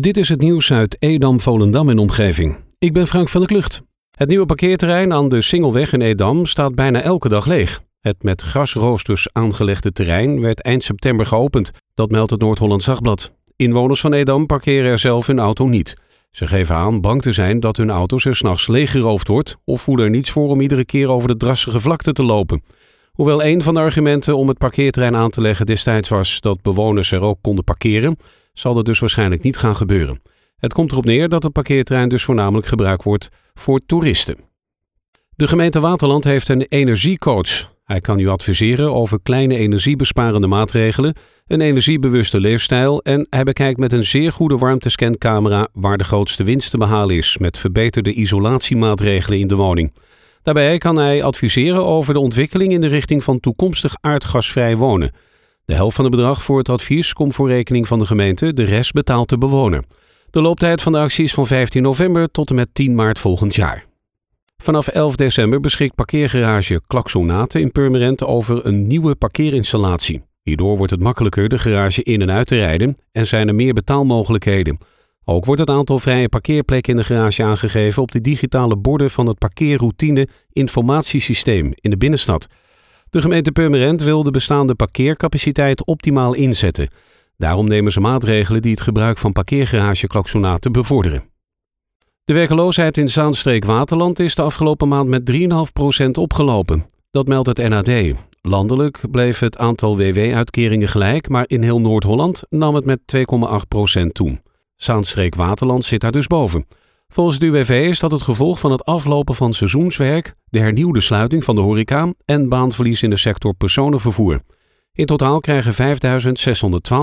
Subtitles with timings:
[0.00, 2.56] Dit is het nieuws uit Edam, Volendam en omgeving.
[2.78, 3.82] Ik ben Frank van der Klucht.
[4.10, 7.82] Het nieuwe parkeerterrein aan de Singelweg in Edam staat bijna elke dag leeg.
[8.00, 11.70] Het met grasroosters aangelegde terrein werd eind september geopend.
[11.94, 13.32] Dat meldt het Noord-Holland Zagblad.
[13.56, 15.96] Inwoners van Edam parkeren er zelf hun auto niet.
[16.30, 20.04] Ze geven aan bang te zijn dat hun auto's er s'nachts leeggeroofd wordt of voelen
[20.04, 22.62] er niets voor om iedere keer over de drassige vlakte te lopen.
[23.12, 27.12] Hoewel een van de argumenten om het parkeerterrein aan te leggen destijds was dat bewoners
[27.12, 28.16] er ook konden parkeren,
[28.52, 30.20] zal dat dus waarschijnlijk niet gaan gebeuren.
[30.56, 34.36] Het komt erop neer dat het parkeerterrein dus voornamelijk gebruikt wordt voor toeristen.
[35.36, 37.70] De gemeente Waterland heeft een energiecoach.
[37.84, 43.92] Hij kan u adviseren over kleine energiebesparende maatregelen, een energiebewuste leefstijl en hij bekijkt met
[43.92, 49.48] een zeer goede warmtescancamera waar de grootste winst te behalen is met verbeterde isolatiemaatregelen in
[49.48, 49.94] de woning.
[50.42, 55.12] Daarbij kan hij adviseren over de ontwikkeling in de richting van toekomstig aardgasvrij wonen.
[55.64, 58.64] De helft van het bedrag voor het advies komt voor rekening van de gemeente, de
[58.64, 59.84] rest betaalt de bewoner.
[60.30, 63.54] De looptijd van de actie is van 15 november tot en met 10 maart volgend
[63.54, 63.86] jaar.
[64.56, 70.22] Vanaf 11 december beschikt parkeergarage Klaksonate in Purmerend over een nieuwe parkeerinstallatie.
[70.42, 73.72] Hierdoor wordt het makkelijker de garage in en uit te rijden en zijn er meer
[73.72, 74.78] betaalmogelijkheden.
[75.24, 79.26] Ook wordt het aantal vrije parkeerplekken in de garage aangegeven op de digitale borden van
[79.26, 82.46] het parkeerroutine informatiesysteem in de binnenstad.
[83.12, 86.88] De gemeente Purmerend wil de bestaande parkeercapaciteit optimaal inzetten.
[87.36, 91.24] Daarom nemen ze maatregelen die het gebruik van parkeergarageklaksonaten bevorderen.
[92.24, 96.86] De werkeloosheid in Zaanstreek-Waterland is de afgelopen maand met 3,5% opgelopen.
[97.10, 97.90] Dat meldt het NAD.
[98.42, 103.00] Landelijk bleef het aantal WW-uitkeringen gelijk, maar in heel Noord-Holland nam het met
[104.00, 104.40] 2,8% toe.
[104.76, 106.66] Zaanstreek-Waterland zit daar dus boven.
[107.12, 111.44] Volgens de UWV is dat het gevolg van het aflopen van seizoenswerk, de hernieuwde sluiting
[111.44, 114.40] van de horeca en baanverlies in de sector personenvervoer.
[114.92, 115.98] In totaal krijgen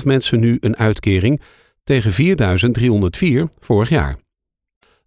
[0.00, 1.40] 5.612 mensen nu een uitkering
[1.84, 4.18] tegen 4.304 vorig jaar.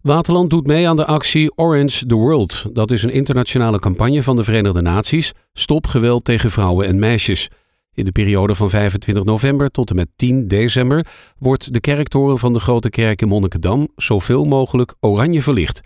[0.00, 2.66] Waterland doet mee aan de actie Orange the World.
[2.72, 5.32] Dat is een internationale campagne van de Verenigde Naties.
[5.52, 7.48] Stop geweld tegen vrouwen en meisjes.
[7.96, 11.06] In de periode van 25 november tot en met 10 december
[11.38, 15.80] wordt de kerktoren van de Grote Kerk in Monnikendam zoveel mogelijk oranje verlicht.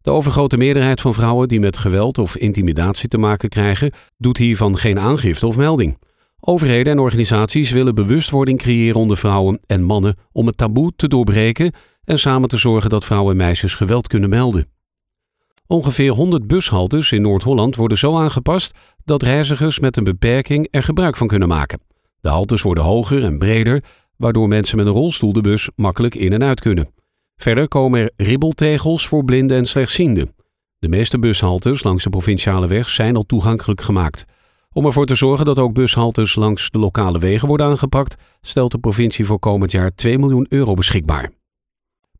[0.00, 4.76] De overgrote meerderheid van vrouwen die met geweld of intimidatie te maken krijgen, doet hiervan
[4.76, 5.98] geen aangifte of melding.
[6.40, 11.72] Overheden en organisaties willen bewustwording creëren onder vrouwen en mannen om het taboe te doorbreken
[12.04, 14.73] en samen te zorgen dat vrouwen en meisjes geweld kunnen melden.
[15.66, 21.16] Ongeveer 100 bushaltes in Noord-Holland worden zo aangepast dat reizigers met een beperking er gebruik
[21.16, 21.80] van kunnen maken.
[22.20, 23.84] De haltes worden hoger en breder,
[24.16, 26.88] waardoor mensen met een rolstoel de bus makkelijk in en uit kunnen.
[27.36, 30.34] Verder komen er ribbeltegels voor blinden en slechtzienden.
[30.78, 34.24] De meeste bushaltes langs de provinciale weg zijn al toegankelijk gemaakt.
[34.72, 38.78] Om ervoor te zorgen dat ook bushaltes langs de lokale wegen worden aangepakt, stelt de
[38.78, 41.30] provincie voor komend jaar 2 miljoen euro beschikbaar.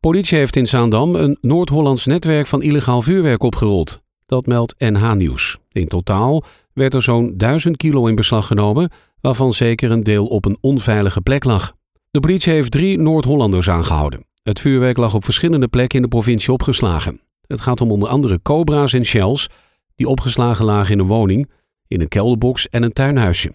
[0.04, 4.03] Politie heeft in Zaandam een Noord-Hollands netwerk van illegaal vuurwerk opgerold.
[4.26, 5.59] Dat meldt NH Nieuws.
[5.72, 10.44] In totaal werd er zo'n 1000 kilo in beslag genomen, waarvan zeker een deel op
[10.44, 11.72] een onveilige plek lag.
[12.10, 14.26] De politie heeft drie Noord-Hollanders aangehouden.
[14.43, 17.20] Het vuurwerk lag op verschillende plekken in de provincie opgeslagen.
[17.47, 19.48] Het gaat om onder andere cobra's en shells,
[19.94, 21.50] die opgeslagen lagen in een woning,
[21.88, 23.50] in een kelderbox en een tuinhuisje.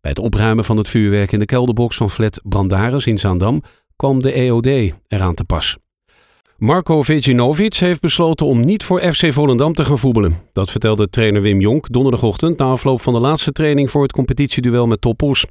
[0.00, 3.62] Bij het opruimen van het vuurwerk in de kelderbox van flat Brandaris in Zaandam
[3.96, 4.66] kwam de EOD
[5.08, 5.76] eraan te pas.
[6.58, 10.40] Marco Vecinovic heeft besloten om niet voor FC Volendam te gaan voetballen.
[10.52, 14.86] Dat vertelde trainer Wim Jonk donderdagochtend na afloop van de laatste training voor het competitieduel
[14.86, 15.46] met Toppos.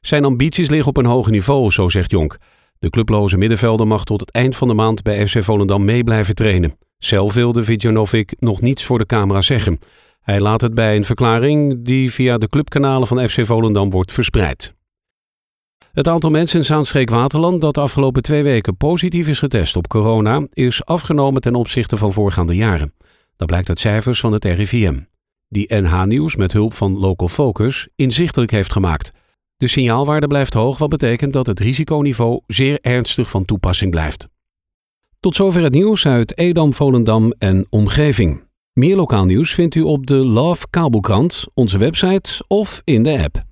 [0.00, 2.38] Zijn ambities liggen op een hoger niveau, zo zegt Jonk.
[2.78, 6.34] De clubloze middenvelder mag tot het eind van de maand bij FC Volendam mee blijven
[6.34, 6.78] trainen.
[6.98, 9.78] Zelf wilde Vecinovic nog niets voor de camera zeggen.
[10.20, 14.76] Hij laat het bij een verklaring die via de clubkanalen van FC Volendam wordt verspreid.
[15.98, 20.46] Het aantal mensen in Zaanstreek-Waterland dat de afgelopen twee weken positief is getest op corona
[20.52, 22.94] is afgenomen ten opzichte van voorgaande jaren.
[23.36, 25.00] Dat blijkt uit cijfers van het RIVM.
[25.48, 29.12] Die NH Nieuws met hulp van Local Focus inzichtelijk heeft gemaakt.
[29.56, 34.28] De signaalwaarde blijft hoog, wat betekent dat het risiconiveau zeer ernstig van toepassing blijft.
[35.20, 38.42] Tot zover het nieuws uit Edam, Volendam en omgeving.
[38.72, 43.46] Meer lokaal nieuws vindt u op de Love Kabelkrant, onze website of in de app.